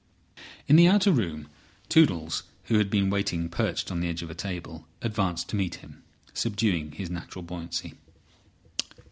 [0.67, 1.47] In the outer room
[1.87, 5.75] Toodles, who had been waiting perched on the edge of a table, advanced to meet
[5.75, 6.01] him,
[6.33, 7.93] subduing his natural buoyancy.